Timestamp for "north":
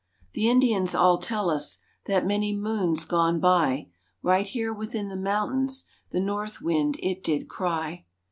6.19-6.59